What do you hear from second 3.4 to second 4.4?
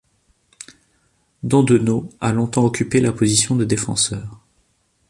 de défenseur.